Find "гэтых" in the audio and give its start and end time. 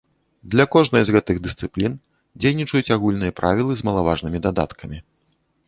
1.15-1.41